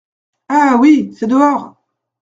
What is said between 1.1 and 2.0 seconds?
c’est dehors!